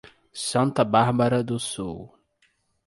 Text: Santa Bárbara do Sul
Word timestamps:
Santa 0.33 0.83
Bárbara 0.83 1.43
do 1.43 1.59
Sul 1.59 2.09